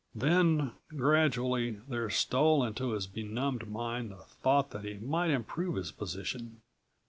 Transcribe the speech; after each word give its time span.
Then, 0.15 0.71
gradually 0.89 1.79
there 1.87 2.09
stole 2.09 2.63
into 2.63 2.93
his 2.93 3.05
benumbed 3.05 3.67
mind 3.69 4.09
the 4.09 4.15
thought 4.23 4.71
that 4.71 4.83
he 4.83 4.95
might 4.95 5.29
improve 5.29 5.75
his 5.75 5.91
position. 5.91 6.61